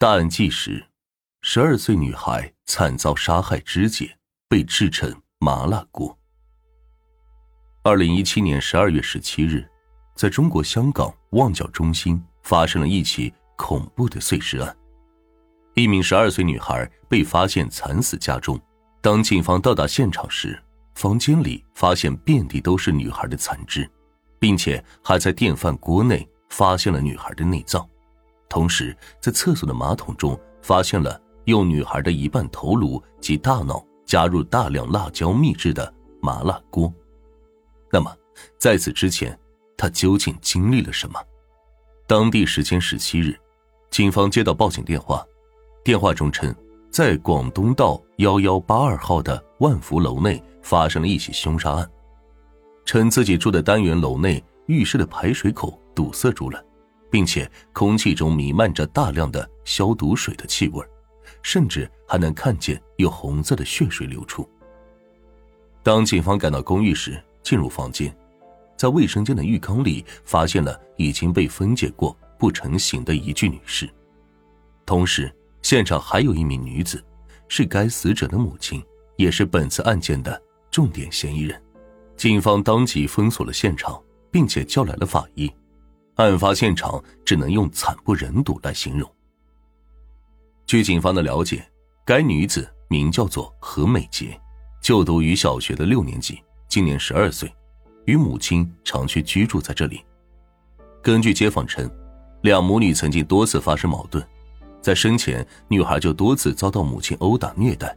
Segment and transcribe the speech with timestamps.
[0.00, 0.82] 大案纪实：
[1.42, 4.16] 十二岁女孩惨遭杀害肢解，
[4.48, 6.18] 被制成麻辣锅。
[7.82, 9.68] 二零一七年十二月十七日，
[10.14, 14.74] 在中国香港旺角中心发生了一起恐怖的碎尸案。
[15.74, 18.58] 一名十二岁女孩被发现惨死家中。
[19.02, 20.58] 当警方到达现场时，
[20.94, 23.86] 房间里发现遍地都是女孩的残肢，
[24.38, 27.86] 并且还在电饭锅内发现了女孩的内脏。
[28.50, 36.92] 同时，在厕所的马桶中发现了用女孩的一半头颅及大脑加入大量辣椒秘制的麻辣锅。
[37.92, 38.12] 那么，
[38.58, 39.38] 在此之前，
[39.76, 41.20] 他究竟经历了什么？
[42.08, 43.38] 当地时间十七日，
[43.88, 45.24] 警方接到报警电话，
[45.84, 46.52] 电话中称，
[46.90, 51.88] 在广东道幺幺八二号的万福楼内发生了一起凶杀案，
[52.84, 56.60] 称自己住的单元楼内浴室的排水口堵塞住了。
[57.10, 60.84] 并且空气中弥漫着大量的消毒水的气味，
[61.42, 64.48] 甚至还能看见有红色的血水流出。
[65.82, 68.14] 当警方赶到公寓时，进入房间，
[68.76, 73.88] 在卫生间的浴缸里发现了已经被分解过不成形的一具女尸，
[74.86, 77.02] 同时现场还有一名女子，
[77.48, 78.82] 是该死者的母亲，
[79.16, 80.40] 也是本次案件的
[80.70, 81.60] 重点嫌疑人。
[82.16, 85.50] 警方当即封锁了现场，并且叫来了法医。
[86.20, 89.10] 案发现场只能用惨不忍睹来形容。
[90.66, 91.66] 据警方的了解，
[92.04, 94.38] 该女子名叫做何美杰，
[94.82, 97.52] 就读于小学的六年级，今年十二岁，
[98.04, 100.04] 与母亲长期居住在这里。
[101.02, 101.90] 根据街坊称，
[102.42, 104.24] 两母女曾经多次发生矛盾，
[104.80, 107.96] 在生前女孩就多次遭到母亲殴打虐待，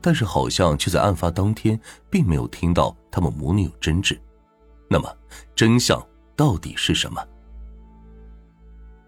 [0.00, 4.18] 但是好像却在案发当天并没有听到他们母女有争执。
[4.88, 5.14] 那么，
[5.54, 6.02] 真相
[6.34, 7.22] 到底是什么？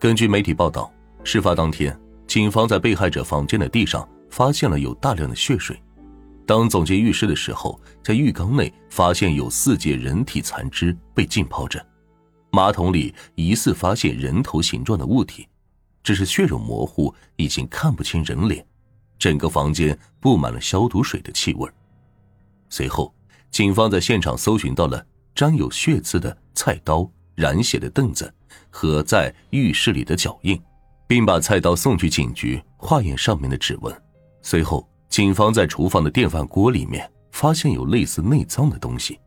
[0.03, 5.81] 根据媒体报道，事发当天，警方在被害者房间的地上发现了有大量的血水。
[6.45, 11.81] 当总结浴室的时候，在浴缸内发现有四节人体残肢被浸泡着，
[12.51, 15.47] 马桶里疑似发现人头形状的物体，
[16.03, 18.67] 只是血肉模糊，已经看不清人脸。
[19.21, 21.71] 整个房间布满了消毒水的气味。
[22.71, 23.15] 随后，
[23.53, 28.35] 警方在现场搜寻到了沾有血渍的菜刀、染血的凳子。
[28.71, 30.61] 和在浴室里的脚印，
[31.07, 34.03] 并把菜刀送去警局化验上面的指纹。
[34.43, 39.19] 随后，警方在厨房的电饭锅里面发现有类似内脏的东西。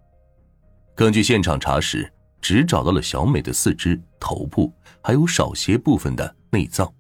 [0.96, 6.92] 根据现场查实，只找到了小美的四肢、头部，还有少些部分的内脏，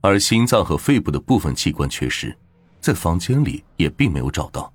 [0.00, 2.36] 而心脏和肺部的部分器官缺失，
[2.80, 4.72] 在房间里也并没有找到。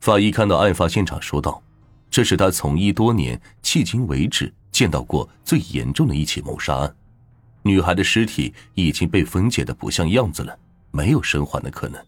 [0.00, 1.62] 法医看到案发现场，说道
[2.10, 6.96] ：“这是他从医多年，迄今为止。”见到过最严重的一起谋杀案，
[7.62, 10.58] 女孩的尸体已经被分解的不像样子了，
[10.90, 12.06] 没有生还的可能。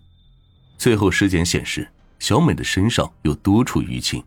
[0.77, 1.89] 最后尸检显示，
[2.19, 4.21] 小美的身上有多处淤青，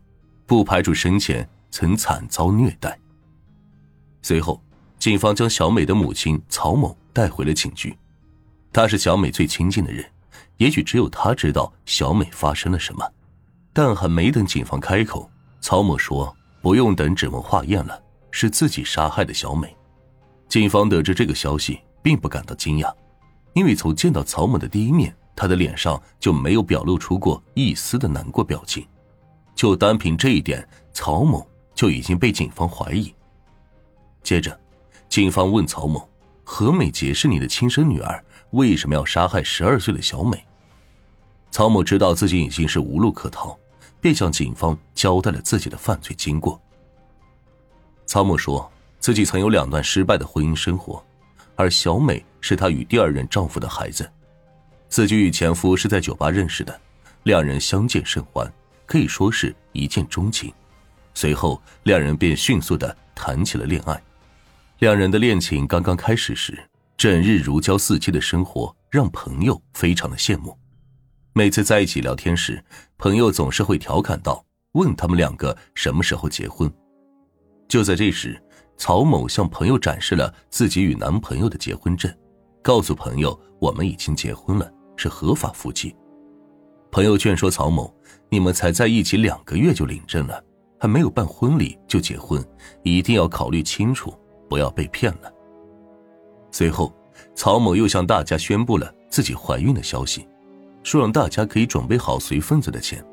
[0.45, 2.97] 不排除生前曾惨遭虐待。
[4.21, 4.63] 随后，
[4.97, 7.93] 警方将小美的母亲曹某带回了警局，
[8.71, 10.05] 她是小美最亲近的人，
[10.55, 13.05] 也许只有她知道小美发生了什么。
[13.73, 15.29] 但还没等警方开口，
[15.59, 18.01] 曹某说不用等指纹化验了。
[18.31, 19.75] 是自己杀害的小美，
[20.47, 22.93] 警方得知这个消息，并不感到惊讶，
[23.53, 28.85] 因为从见到曹某的第一面，他的脸上就没有表露出过一丝的难过表情，
[29.55, 33.13] 就单凭这一点，曹某就已经被警方怀疑。
[34.21, 34.59] 接着，
[35.07, 36.07] 警方问曹某
[36.43, 40.43] ：“何美杰是你的亲生女儿，为什么要杀害十二岁的小美？”
[41.51, 43.57] 曹某知道自己已经是无路可逃，
[43.99, 46.61] 便向警方交代了自己的犯罪经过。
[48.09, 51.05] 曹某说自己曾有两段失败的婚姻生活，
[51.55, 54.11] 而小美是她与第二任丈夫的孩子。
[54.89, 56.81] 自己与前夫是在酒吧认识的，
[57.21, 58.51] 两人相见甚欢，
[58.87, 60.51] 可以说是一见钟情。
[61.13, 64.01] 随后，两人便迅速的谈起了恋爱。
[64.79, 66.57] 两人的恋情刚刚开始时，
[66.97, 70.57] 整日如胶似漆的生活让朋友非常的羡慕。
[71.33, 72.65] 每次在一起聊天时，
[72.97, 76.67] 朋友总是会调侃道：“问他们两个什么时候结婚。”
[77.69, 78.41] 就在这时，
[78.77, 82.11] 曹某向朋友展示了自己与男朋友的结婚证，
[82.63, 85.95] 告诉朋友：“我们已经结婚了，是合法夫妻。”
[86.91, 87.93] 朋友劝说曹某
[88.27, 90.43] ：“你们才在一起两个月就领证了，
[90.79, 92.43] 还没有办婚礼就结婚，
[92.81, 94.11] 一定要考虑清楚，
[94.49, 95.31] 不要被骗了。”
[96.51, 96.91] 随后，
[97.35, 100.27] 曹某又向大家宣布了自己怀孕的消息，
[100.81, 103.05] 说让大家可以准备好随份子的钱。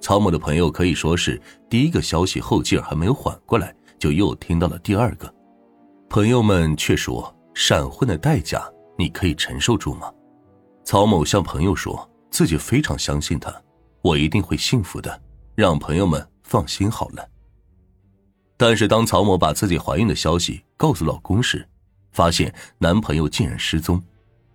[0.00, 1.38] 曹某的朋友可以说是
[1.68, 3.74] 第一个消息后劲还没有缓过来。
[4.00, 5.32] 就又听到了第二个，
[6.08, 8.66] 朋友们却说闪婚的代价
[8.96, 10.10] 你可以承受住吗？
[10.82, 13.54] 曹某向朋友说自己非常相信他，
[14.00, 15.22] 我一定会幸福的，
[15.54, 17.28] 让朋友们放心好了。
[18.56, 21.68] 但是当曹某把自己怀孕的消息告诉老公时，
[22.12, 24.02] 发现男朋友竟然失踪，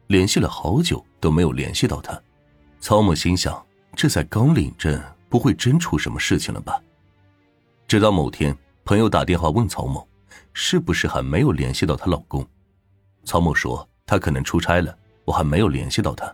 [0.07, 2.19] 联系了好久都没有联系到他。
[2.80, 3.63] 曹某心想，
[3.95, 5.00] 这在刚领证，
[5.30, 6.81] 不会真出什么事情了吧？
[7.88, 8.56] 直到某天，
[8.86, 10.08] 朋友打电话问曹某，
[10.54, 12.48] 是不是还没有联系到她老公？
[13.24, 14.96] 曹某说他可能出差了，
[15.26, 16.32] 我还没有联系到他。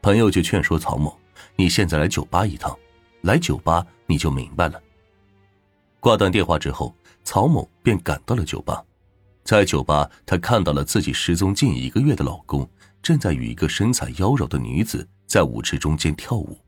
[0.00, 1.14] 朋友就劝说曹某，
[1.54, 2.74] 你现在来酒吧一趟，
[3.20, 4.80] 来酒吧你就明白了。
[6.00, 8.82] 挂断电话之后，曹某便赶到了酒吧。
[9.44, 12.66] 在酒吧，他看到了自己失踪近一个月的老公
[13.02, 16.58] 正在与一个身材妖娆的女子在舞池中间跳舞，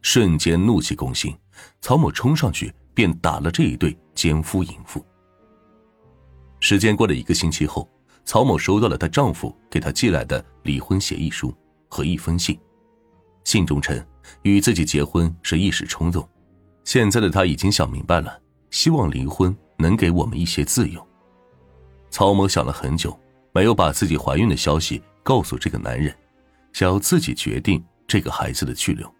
[0.00, 1.38] 瞬间怒气攻心，
[1.80, 5.04] 曹某冲上去便打了这一对奸夫淫妇。
[6.60, 7.88] 时间过了一个星期后，
[8.24, 11.52] 曹某收到了她丈夫给她寄来的离婚协议书
[11.88, 12.58] 和一封信，
[13.44, 14.00] 信中称
[14.42, 16.28] 与自己结婚是一时冲动，
[16.84, 18.40] 现在的他已经想明白了。
[18.70, 21.06] 希望离婚能给我们一些自由。
[22.10, 23.18] 曹某想了很久，
[23.52, 26.16] 没有把自己怀孕的消息告诉这个男人，
[26.72, 29.12] 想要自己决定这个孩子的去留。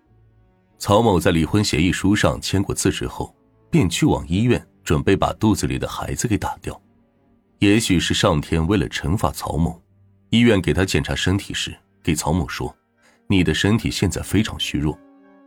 [0.78, 3.34] 曹某在离婚协议书上签过字之后，
[3.72, 6.80] 便去往医院，准备把肚子里的孩子给打掉。
[7.58, 9.82] 也许是上天为了惩罚曹某，
[10.30, 12.72] 医院给他检查身体时，给曹某说
[13.26, 14.96] ：“你的身体现在非常虚弱，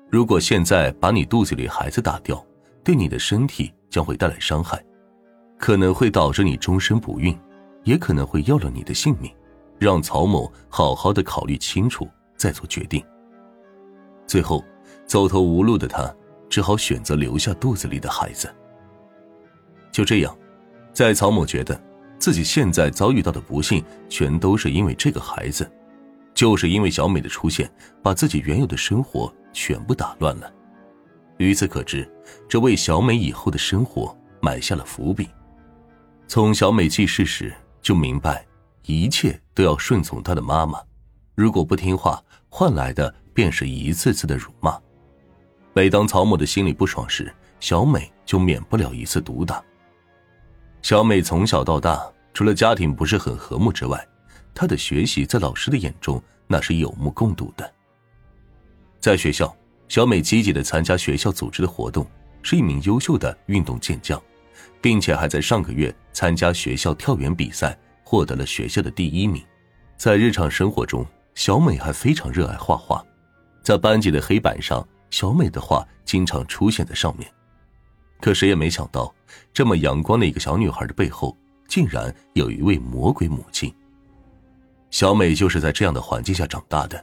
[0.10, 2.46] 如果现在把你肚子里孩子打掉，
[2.84, 4.84] 对你的身体。”将会带来伤害，
[5.58, 7.34] 可能会导致你终身不孕，
[7.86, 9.34] 也可能会要了你的性命。
[9.80, 12.06] 让曹某好好的考虑清楚
[12.36, 13.02] 再做决定。
[14.28, 14.62] 最后，
[15.06, 16.14] 走投无路的他
[16.56, 18.50] 只好选择留下肚子里的孩子。
[19.92, 20.34] 就这样，
[20.94, 21.78] 在曹某觉得
[22.18, 25.70] 自己现在遭遇到的不幸全都是因为这个孩子，
[26.34, 27.70] 就是因为小美的出现，
[28.02, 30.50] 把自己原有的生活全部打乱了。
[31.40, 32.10] 于此可知，
[32.48, 35.28] 这为小美以后的生活埋下了伏笔。
[36.26, 38.46] 从小美记事时就明白，
[38.84, 40.82] 一切都要顺从她的妈妈，
[41.36, 44.80] 如果不听话，换来的便是一次次的辱骂。
[45.78, 47.30] 每当曹某的心里不爽时，
[47.60, 49.62] 小美就免不了一次毒打。
[50.82, 52.02] 小美从小到大，
[52.34, 54.08] 除了家庭不是很和睦之外，
[54.54, 57.70] 她的学习在老师的眼中那是有目共睹的。
[59.02, 59.54] 在学校。
[59.88, 62.08] 小美积极的参加学校组织的活动，
[62.42, 64.20] 是一名优秀的运动健将，
[64.82, 69.46] 并且还在上个月参加学校跳远比赛，获得了学校的第一名。
[69.96, 71.06] 在日常生活中，
[71.36, 73.06] 小美还非常热爱画画，
[73.62, 74.84] 在班级的黑板上，
[75.16, 77.26] 小美的画经常出现在上面。
[78.20, 79.16] 可谁也没想到，
[79.54, 81.38] 这么阳光的一个小女孩的背后，
[81.70, 83.74] 竟然有一位魔鬼母亲。
[84.92, 87.02] 小美就是在这样的环境下长大的。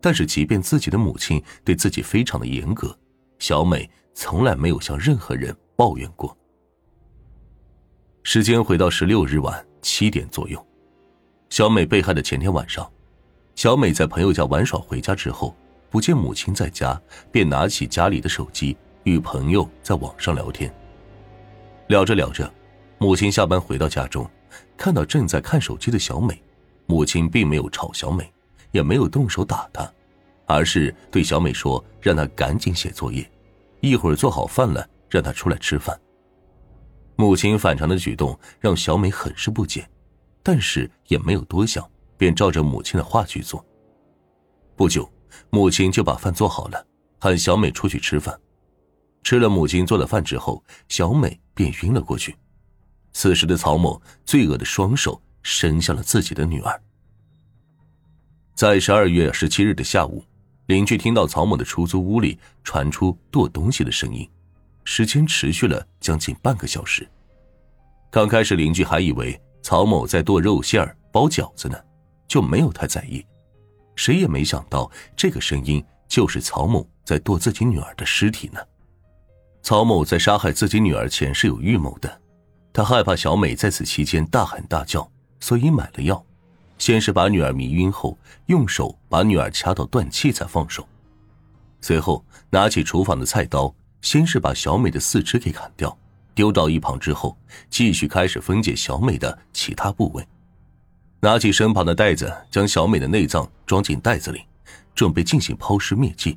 [0.00, 2.98] 但是，即便自己的母亲对自己非常的严格，
[3.38, 6.34] 小美从来没有向任何人抱怨过。
[8.22, 10.66] 时间回到十六日晚七点左右，
[11.50, 12.90] 小美被害的前天晚上，
[13.56, 15.54] 小美在朋友家玩耍回家之后，
[15.92, 16.98] 不见母亲在家，
[17.30, 18.74] 便拿起家里的手机
[19.04, 20.74] 与朋友在网上聊天。
[21.88, 22.50] 聊着聊着，
[22.96, 24.26] 母亲下班回到家中，
[24.74, 26.42] 看到正在看手机的小美，
[26.86, 28.32] 母亲并没有吵小美。
[28.70, 29.86] 也没有动手打她，
[30.46, 33.30] 而是对小美说：“让她赶紧写作业，
[33.80, 36.00] 一会儿做好饭了，让她出来吃饭。”
[37.16, 39.86] 母亲反常的举动让小美很是不解，
[40.42, 43.62] 但是也没有多想，便照着母亲的话去做。
[44.74, 45.06] 不久，
[45.50, 46.86] 母亲就把饭做好了，
[47.18, 48.38] 喊小美出去吃饭。
[49.22, 52.36] 吃了母亲做的饭之后，小美便晕了过去。
[53.12, 56.82] 此时的曹某罪恶的双手伸向了自己的女儿。
[58.54, 60.24] 在十二月十七日的下午，
[60.66, 64.28] 邻居听到曹某的出租屋里传出剁东西的声音，
[64.84, 67.08] 时间持续了将近半个小时。
[68.10, 71.78] 刚开始，邻居还以为曹某在剁肉馅儿包饺子呢，
[72.26, 73.24] 就没有太在意。
[73.94, 78.60] 谁也没想到，这个声音就是曹某在剁自己女儿的尸体呢。
[79.62, 82.20] 曹某在杀害自己女儿前是有预谋的，
[82.72, 85.08] 他害怕小美在此期间大喊大叫，
[85.40, 86.24] 所以买了药。
[86.78, 90.84] 先是把女儿迷晕后，用手把女儿掐到断气才放手，
[91.80, 95.96] 随后拿起厨房的菜刀，先是把小美的四肢给砍掉，
[96.34, 97.38] 丢到一旁之后，
[97.70, 100.26] 继续开始分解小美的其他部位，
[101.24, 104.42] 拿起身旁的袋子，将小美的内脏装进袋子里，
[104.92, 106.36] 准备进行抛尸灭迹，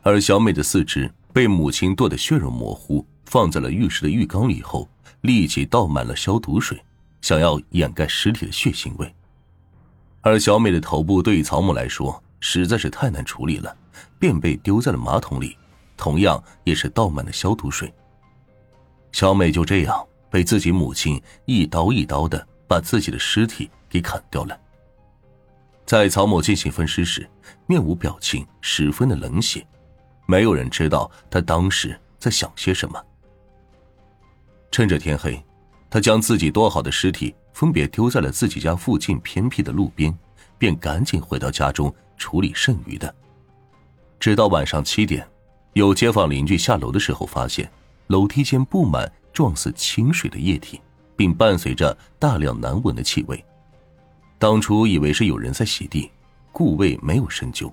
[0.00, 4.88] 而小美的四肢被母亲剁得血肉模糊，放在了浴室的浴缸里后，
[5.20, 6.82] 立即倒满了消毒水，
[7.20, 9.14] 想要掩盖尸体的血腥味。
[10.22, 13.76] 而小美的头部对于曹某来说实在是太难处理了，
[14.18, 15.58] 便被丢在了马桶里，
[15.94, 17.92] 同样也是倒满了消毒水。
[19.12, 24.58] 小美就这样被自己母亲一刀一刀的把自己的尸体给砍掉了。
[25.84, 27.28] 在曹某进行分尸时，
[27.66, 29.66] 面无表情，十分的冷血，
[30.26, 33.02] 没有人知道他当时在想些什么。
[34.70, 35.42] 趁着天黑，
[35.88, 40.16] 他将自己多好的尸体分别丢在了自己家附近偏僻的路边，
[40.58, 43.14] 便赶紧回到家中处理剩余的。
[44.18, 45.26] 直到晚上七点，
[45.74, 47.70] 有街坊邻居下楼的时候发现。
[48.08, 50.80] 楼梯间布满撞死清水的液体，
[51.16, 53.44] 并伴随着大量难闻的气味。
[54.38, 56.10] 当初以为是有人在洗地，
[56.52, 57.72] 故未没有深究。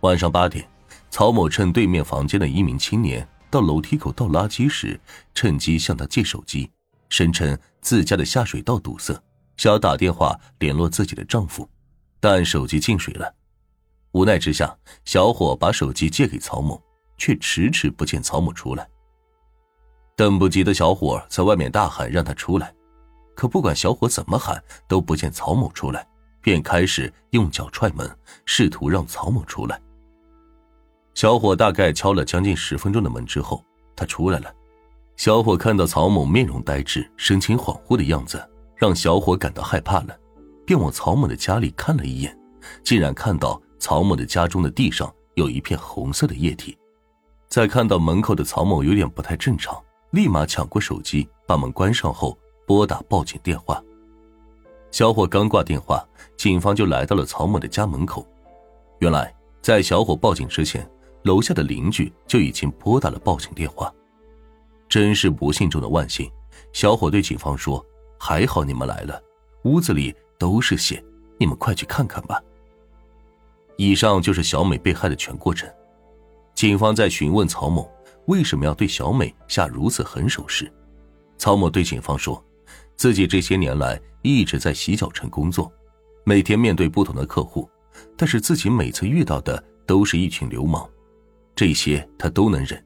[0.00, 0.68] 晚上八点，
[1.10, 5.00] 曹某趁对面房间的一名青年到楼梯口倒垃圾时，
[5.34, 6.70] 趁机向他借手机，
[7.08, 9.14] 声称自家的下水道堵塞，
[9.56, 11.68] 想要打电话联络自己的丈夫，
[12.18, 13.32] 但手机进水了。
[14.12, 16.82] 无奈之下，小伙把手机借给曹某，
[17.16, 18.88] 却迟迟不见曹某出来。
[20.16, 22.72] 等不及的小伙在外面大喊让他出来，
[23.34, 26.06] 可不管小伙怎么喊都不见曹某出来，
[26.40, 28.08] 便开始用脚踹门，
[28.44, 29.80] 试图让曹某出来。
[31.14, 33.64] 小伙大概敲了将近十分钟的门之后，
[33.96, 34.52] 他出来了。
[35.16, 38.40] 小伙看到曹某面容呆滞、神情恍惚的样子，
[38.76, 40.16] 让小伙感到害怕了，
[40.64, 42.36] 便往曹某的家里看了一眼，
[42.84, 46.76] 竟然看到曹某的家中的地上有一片红色的液体。
[47.48, 49.80] 在看到门口的曹某有点不太正常。
[50.14, 53.82] 立马抢过手机，把门关上后拨打报警电话。
[54.92, 56.06] 小伙刚挂电话，
[56.36, 58.24] 警方就来到了曹某的家门口。
[59.00, 60.88] 原来，在小伙报警之前，
[61.24, 63.92] 楼下的邻居就已经拨打了报警电话。
[64.88, 66.30] 真是不幸中的万幸，
[66.72, 67.84] 小伙对警方说
[68.16, 69.20] ：“还好你们来了，
[69.64, 71.04] 屋子里都是血，
[71.38, 72.40] 你们快去看看吧。”
[73.76, 75.68] 以上就是小美被害的全过程。
[76.54, 77.90] 警方在询问曹某。
[78.26, 80.72] 为什么要对小美下如此狠手时，
[81.36, 82.42] 曹某对警方说
[82.96, 85.70] ：“自己这些年来一直在洗脚城工作，
[86.24, 87.68] 每天面对不同的客户，
[88.16, 90.88] 但是自己每次遇到的都是一群流氓，
[91.54, 92.82] 这些他都能忍。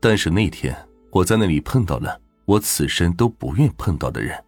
[0.00, 0.74] 但是那天
[1.10, 4.42] 我在那里碰到了我此生都不愿碰到的人。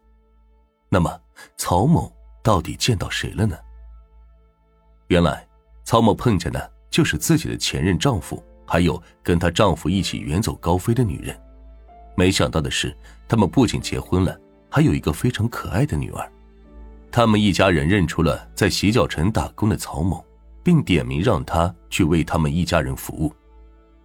[0.88, 1.20] 那么，
[1.58, 2.10] 曹某
[2.42, 3.56] 到底见到谁了呢？
[5.08, 5.46] 原来，
[5.84, 11.38] 曹某碰见的就是自己的前任丈夫。”还有跟她丈夫一起远走高飞的女人，
[12.16, 12.96] 没想到的是，
[13.28, 14.38] 他们不仅结婚了，
[14.70, 16.32] 还有一个非常可爱的女儿。
[17.10, 20.24] 他们一家人认出了在洗脚城打工的曹某，
[20.62, 23.32] 并点名让他去为他们一家人服务。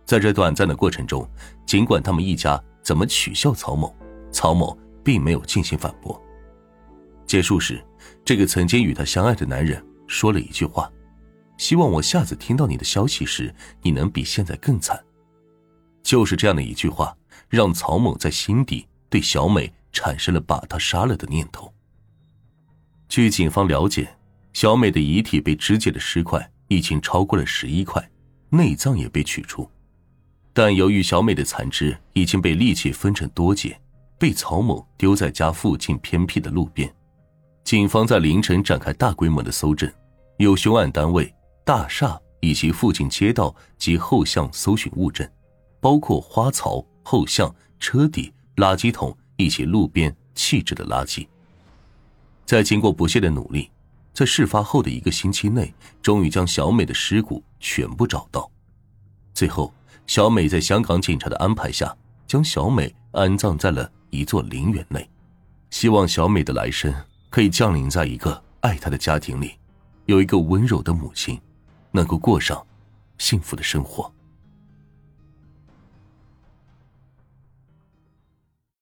[0.05, 1.27] 在这短暂的过程中，
[1.65, 3.95] 尽管他们一家怎么取笑曹某，
[4.31, 6.21] 曹某并没有进行反驳。
[7.25, 7.83] 结束时，
[8.25, 10.91] 这个曾经与他相爱的男人说了一句话。
[11.59, 14.97] 希望我下次听到你的消息时，你能比现在更惨。
[16.01, 17.15] 就是这样的一句话，
[17.49, 21.71] 让曹某在心底对小美产生了把她杀了的念头。
[23.09, 24.09] 据警方了解，
[24.53, 28.09] 小美的遗体被肢解的尸块已经超过了十一块，
[28.49, 29.69] 内脏也被取出，
[30.53, 33.77] 但由于小美的残肢已经被利器分成多节，
[34.17, 36.89] 被曹某丢在家附近偏僻的路边。
[37.65, 39.91] 警方在凌晨展开大规模的搜证，
[40.37, 41.31] 有凶案单位。
[41.69, 45.29] 大厦以及附近街道及后巷搜寻物证，
[45.79, 51.27] 包括花槽、后巷、车底、垃圾桶以及路边弃置的垃圾。
[52.43, 53.69] 在经过不懈的努力，
[54.15, 55.71] 在事发后的一个星期内，
[56.01, 58.49] 终于将小美的尸骨全部找到。
[59.35, 59.71] 最后，
[60.07, 61.95] 小美在香港警察的安排下，
[62.25, 65.07] 将小美安葬在了一座陵园内，
[65.69, 66.91] 希望小美的来生
[67.29, 69.51] 可以降临在一个爱她的家庭里，
[70.07, 71.39] 有一个温柔的母亲。
[71.91, 72.65] 能够过上
[73.17, 74.11] 幸福的生活。